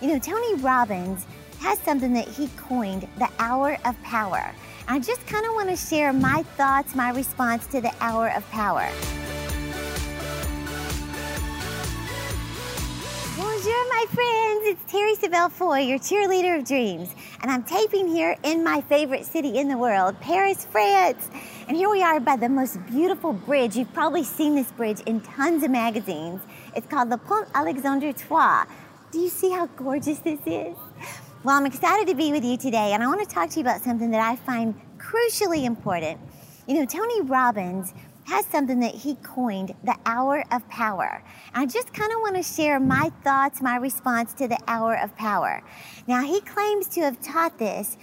[0.00, 1.26] You know, Tony Robbins
[1.58, 4.54] has something that he coined the hour of power.
[4.86, 8.48] I just kind of want to share my thoughts, my response to the hour of
[8.52, 8.88] power.
[13.36, 14.68] Bonjour, my friends.
[14.68, 17.12] It's Terry Savelle Foy, your cheerleader of dreams.
[17.42, 21.28] And I'm taping here in my favorite city in the world, Paris, France.
[21.66, 23.74] And here we are by the most beautiful bridge.
[23.74, 26.40] You've probably seen this bridge in tons of magazines.
[26.76, 28.72] It's called the Pont Alexandre III.
[29.10, 30.76] Do you see how gorgeous this is?
[31.42, 33.62] Well, I'm excited to be with you today, and I want to talk to you
[33.62, 36.20] about something that I find crucially important.
[36.66, 41.24] You know, Tony Robbins has something that he coined the hour of power.
[41.54, 45.16] I just kind of want to share my thoughts, my response to the hour of
[45.16, 45.62] power.
[46.06, 47.96] Now, he claims to have taught this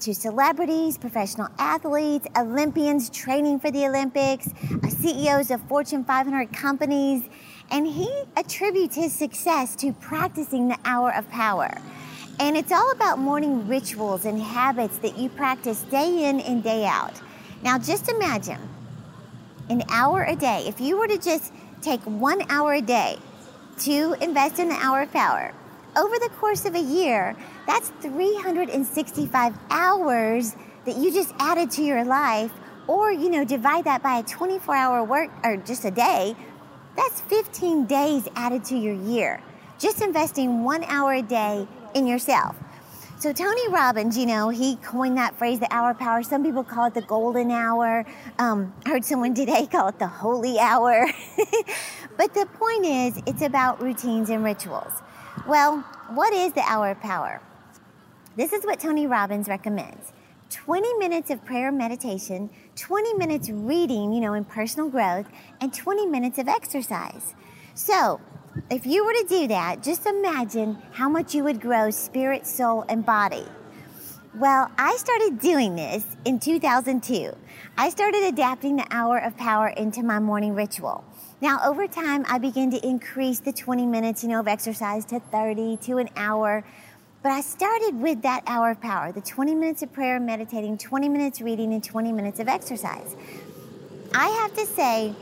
[0.00, 4.48] to celebrities, professional athletes, Olympians training for the Olympics,
[4.82, 7.22] uh, CEOs of Fortune 500 companies,
[7.72, 11.74] and he attributes his success to practicing the hour of power.
[12.38, 16.84] And it's all about morning rituals and habits that you practice day in and day
[16.84, 17.20] out.
[17.62, 18.60] Now, just imagine
[19.70, 20.64] an hour a day.
[20.66, 23.16] If you were to just take one hour a day
[23.80, 25.54] to invest in the hour of power,
[25.96, 27.34] over the course of a year,
[27.66, 32.52] that's 365 hours that you just added to your life.
[32.88, 36.34] Or, you know, divide that by a 24 hour work or just a day,
[36.96, 39.40] that's 15 days added to your year.
[39.78, 42.56] Just investing one hour a day in yourself.
[43.18, 46.22] So Tony Robbins, you know, he coined that phrase, the hour power.
[46.24, 48.04] Some people call it the golden hour.
[48.38, 51.06] Um, I heard someone today call it the holy hour.
[52.16, 54.92] but the point is, it's about routines and rituals.
[55.46, 55.78] Well,
[56.10, 57.40] what is the hour of power?
[58.36, 60.12] This is what Tony Robbins recommends.
[60.52, 65.26] 20 minutes of prayer meditation, 20 minutes reading, you know, in personal growth,
[65.60, 67.34] and 20 minutes of exercise.
[67.74, 68.20] So,
[68.70, 72.84] if you were to do that, just imagine how much you would grow spirit, soul,
[72.90, 73.46] and body.
[74.34, 77.34] Well, I started doing this in 2002.
[77.78, 81.02] I started adapting the hour of power into my morning ritual.
[81.40, 85.18] Now, over time, I began to increase the 20 minutes, you know, of exercise to
[85.18, 86.62] 30 to an hour.
[87.22, 90.78] But I started with that hour of power, the 20 minutes of prayer and meditating,
[90.78, 93.16] 20 minutes reading, and 20 minutes of exercise.
[94.14, 95.14] I have to say,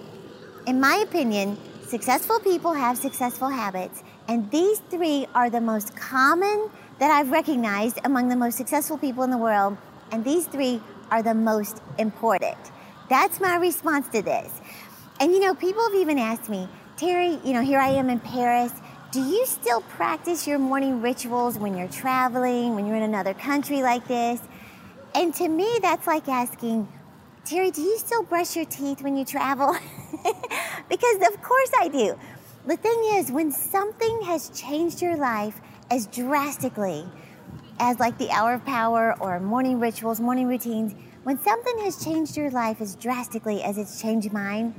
[0.67, 1.59] in my opinion,
[1.91, 7.99] Successful people have successful habits, and these three are the most common that I've recognized
[8.05, 9.77] among the most successful people in the world,
[10.13, 12.57] and these three are the most important.
[13.09, 14.53] That's my response to this.
[15.19, 18.21] And you know, people have even asked me, Terry, you know, here I am in
[18.21, 18.71] Paris.
[19.13, 23.83] Do you still practice your morning rituals when you're traveling, when you're in another country
[23.83, 24.41] like this?
[25.17, 26.87] And to me, that's like asking,
[27.45, 29.75] Terry, do you still brush your teeth when you travel?
[30.89, 32.17] because of course I do.
[32.67, 35.61] The thing is, when something has changed your life
[35.91, 37.05] as drastically
[37.81, 40.95] as like the hour of power or morning rituals, morning routines,
[41.25, 44.73] when something has changed your life as drastically as it's changed mine,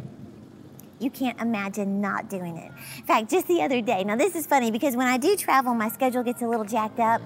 [1.02, 2.72] you can't imagine not doing it.
[2.98, 5.74] In fact, just the other day, now this is funny because when I do travel,
[5.74, 7.22] my schedule gets a little jacked up.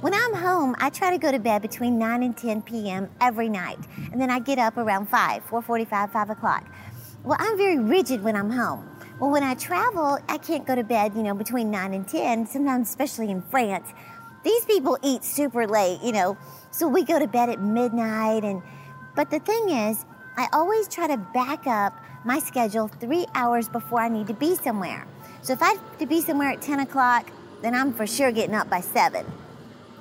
[0.00, 3.10] When I'm home, I try to go to bed between 9 and 10 p.m.
[3.20, 3.80] every night.
[4.12, 6.64] And then I get up around 5, 4.45, 5 o'clock.
[7.24, 8.88] Well, I'm very rigid when I'm home.
[9.18, 12.46] Well, when I travel, I can't go to bed, you know, between 9 and 10,
[12.46, 13.88] sometimes especially in France.
[14.44, 16.38] These people eat super late, you know,
[16.70, 18.44] so we go to bed at midnight.
[18.44, 18.62] And
[19.16, 20.06] But the thing is,
[20.36, 21.92] I always try to back up
[22.28, 25.06] my schedule three hours before I need to be somewhere.
[25.40, 27.30] So if I have to be somewhere at 10 o'clock,
[27.62, 29.24] then I'm for sure getting up by 7.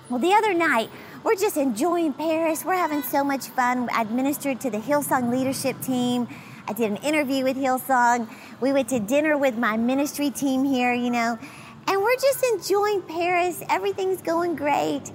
[0.10, 0.90] Well, the other night,
[1.24, 2.66] we're just enjoying Paris.
[2.66, 3.90] We're having so much fun.
[3.94, 6.28] I administered to the Hillsong leadership team.
[6.68, 8.28] I did an interview with Hillsong.
[8.60, 11.40] We went to dinner with my ministry team here, you know,
[11.88, 13.64] and we're just enjoying Paris.
[13.70, 15.14] Everything's going great.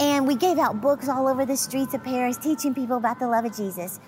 [0.00, 3.26] And we gave out books all over the streets of Paris teaching people about the
[3.26, 4.00] love of Jesus.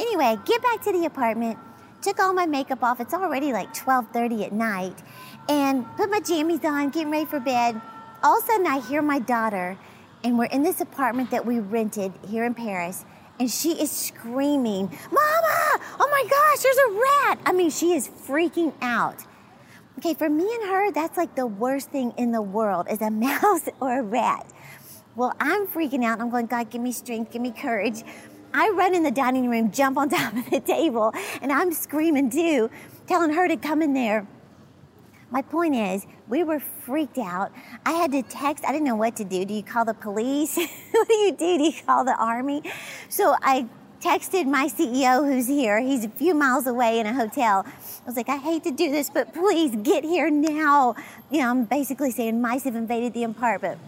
[0.00, 1.58] Anyway, get back to the apartment,
[2.02, 3.00] took all my makeup off.
[3.00, 5.02] It's already like 12:30 at night,
[5.48, 7.80] and put my jammies on, getting ready for bed
[8.22, 9.76] all of a sudden I hear my daughter,
[10.22, 13.04] and we're in this apartment that we rented here in Paris,
[13.40, 15.80] and she is screaming, Mama!
[15.98, 17.40] Oh my gosh, there's a rat!
[17.46, 19.24] I mean, she is freaking out.
[19.98, 23.10] Okay, for me and her, that's like the worst thing in the world is a
[23.10, 24.46] mouse or a rat.
[25.14, 26.20] Well, I'm freaking out.
[26.20, 28.02] I'm going, God, give me strength, give me courage.
[28.54, 32.30] I run in the dining room, jump on top of the table, and I'm screaming
[32.30, 32.70] too,
[33.06, 34.26] telling her to come in there.
[35.30, 37.52] My point is, we were freaked out.
[37.86, 38.66] I had to text.
[38.66, 39.46] I didn't know what to do.
[39.46, 40.56] Do you call the police?
[40.90, 41.58] what do you do?
[41.58, 42.62] Do you call the army?
[43.08, 43.66] So I
[44.02, 45.80] texted my CEO who's here.
[45.80, 47.64] He's a few miles away in a hotel.
[47.66, 50.96] I was like, I hate to do this, but please get here now.
[51.30, 53.78] You know, I'm basically saying mice have invaded the apartment.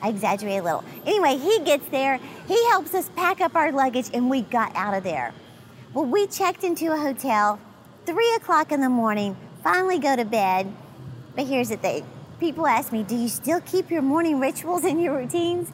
[0.00, 0.84] I exaggerate a little.
[1.06, 4.94] Anyway, he gets there, he helps us pack up our luggage, and we got out
[4.94, 5.32] of there.
[5.94, 7.58] Well, we checked into a hotel,
[8.06, 10.72] three o'clock in the morning, finally go to bed.
[11.34, 12.04] But here's the thing
[12.38, 15.70] people ask me, Do you still keep your morning rituals and your routines?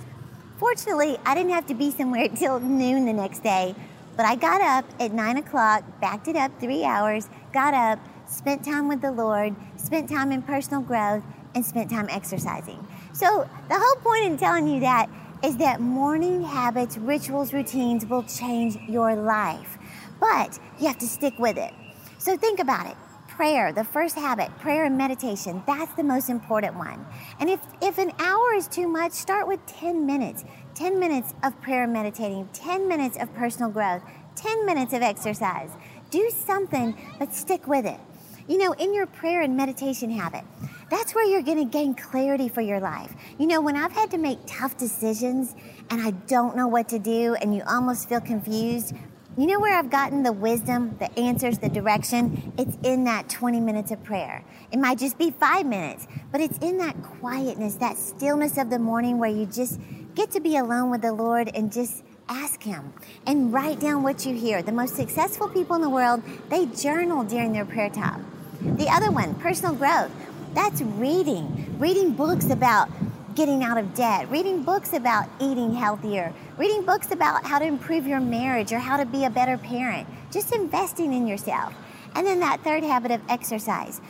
[0.58, 3.74] Fortunately, I didn't have to be somewhere till noon the next day,
[4.16, 8.64] but I got up at nine o'clock, backed it up three hours, got up, spent
[8.64, 11.22] time with the Lord, spent time in personal growth,
[11.54, 12.86] and spent time exercising.
[13.14, 15.08] So, the whole point in telling you that
[15.44, 19.78] is that morning habits, rituals, routines will change your life.
[20.18, 21.72] But you have to stick with it.
[22.18, 22.96] So, think about it.
[23.28, 27.06] Prayer, the first habit, prayer and meditation, that's the most important one.
[27.38, 30.44] And if, if an hour is too much, start with 10 minutes.
[30.74, 34.02] 10 minutes of prayer and meditating, 10 minutes of personal growth,
[34.34, 35.70] 10 minutes of exercise.
[36.10, 38.00] Do something, but stick with it.
[38.48, 40.42] You know, in your prayer and meditation habit,
[40.90, 43.14] that's where you're to gain clarity for your life.
[43.38, 45.54] You know, when I've had to make tough decisions
[45.90, 48.94] and I don't know what to do and you almost feel confused,
[49.36, 52.52] you know where I've gotten the wisdom, the answers, the direction?
[52.56, 54.44] It's in that 20 minutes of prayer.
[54.70, 58.78] It might just be five minutes, but it's in that quietness, that stillness of the
[58.78, 59.80] morning where you just
[60.14, 62.92] get to be alone with the Lord and just ask Him
[63.26, 64.62] and write down what you hear.
[64.62, 68.24] The most successful people in the world, they journal during their prayer time.
[68.60, 70.12] The other one, personal growth,
[70.54, 71.76] that's reading.
[71.78, 72.88] Reading books about
[73.34, 78.06] getting out of debt, reading books about eating healthier, reading books about how to improve
[78.06, 81.74] your marriage or how to be a better parent, just investing in yourself.
[82.14, 84.00] And then that third habit of exercise.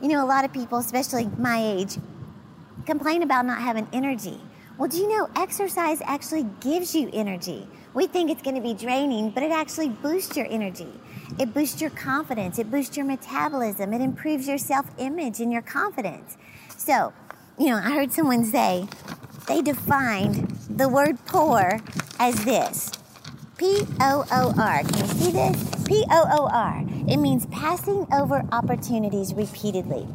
[0.00, 1.96] You know, a lot of people, especially my age,
[2.86, 4.40] complain about not having energy.
[4.78, 7.68] Well, do you know exercise actually gives you energy?
[7.94, 10.88] We think it's going to be draining, but it actually boosts your energy.
[11.38, 15.62] It boosts your confidence, it boosts your metabolism, it improves your self image and your
[15.62, 16.36] confidence.
[16.76, 17.12] So,
[17.58, 18.86] you know, I heard someone say
[19.48, 21.80] they defined the word poor
[22.18, 22.90] as this
[23.56, 24.82] P O O R.
[24.82, 25.84] Can you see this?
[25.86, 26.84] P O O R.
[27.08, 30.06] It means passing over opportunities repeatedly.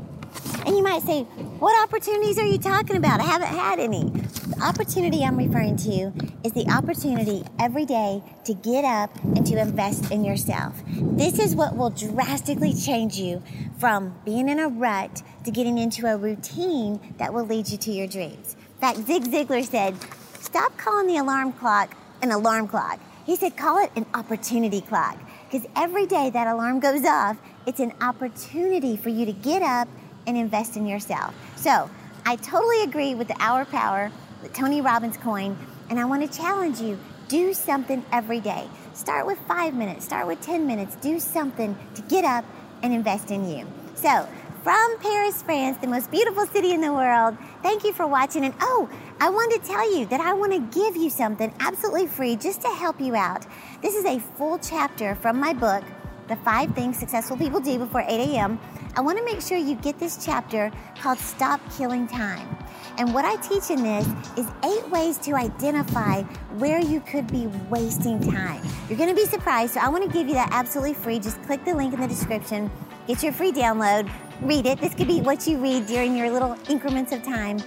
[0.66, 1.24] And you might say,
[1.60, 3.20] What opportunities are you talking about?
[3.20, 4.12] I haven't had any.
[4.48, 6.14] The opportunity I'm referring to
[6.46, 10.74] is the opportunity every day to get up and to invest in yourself.
[10.88, 13.44] This is what will drastically change you
[13.78, 17.92] from being in a rut to getting into a routine that will lead you to
[17.92, 18.56] your dreams.
[18.76, 19.96] In fact, Zig Ziglar said,
[20.40, 23.02] Stop calling the alarm clock an alarm clock.
[23.26, 25.20] He said, Call it an opportunity clock.
[25.52, 29.90] Because every day that alarm goes off, it's an opportunity for you to get up
[30.26, 31.36] and invest in yourself.
[31.58, 31.90] So
[32.26, 34.10] I totally agree with the hour power
[34.54, 35.58] Tony Robbins coin,
[35.90, 36.98] and I want to challenge you
[37.28, 38.68] do something every day.
[38.94, 42.46] Start with five minutes, start with 10 minutes, do something to get up
[42.82, 43.68] and invest in you.
[43.96, 44.28] So,
[44.64, 48.44] from Paris, France, the most beautiful city in the world, thank you for watching.
[48.44, 48.90] And oh,
[49.20, 52.62] I want to tell you that I want to give you something absolutely free just
[52.64, 53.46] to help you out.
[53.82, 55.84] This is a full chapter from my book,
[56.28, 58.60] The Five Things Successful People Do Before 8 a.m.
[58.98, 62.58] I want to make sure you get this chapter called Stop Killing Time.
[62.98, 66.24] And what I teach in this is eight ways to identify
[66.58, 68.60] where you could be wasting time.
[68.90, 71.20] You're going to be surprised, so I want to give you that absolutely free.
[71.20, 72.72] Just click the link in the description,
[73.06, 74.12] get your free download,
[74.42, 74.82] read it.
[74.82, 77.60] This could be what you read during your little increments of time,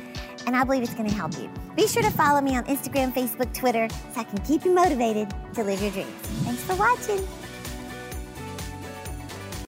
[0.48, 1.48] and I believe it's going to help you.
[1.76, 5.32] Be sure to follow me on Instagram, Facebook, Twitter, so I can keep you motivated
[5.54, 6.10] to live your dreams.
[6.42, 7.24] Thanks for watching.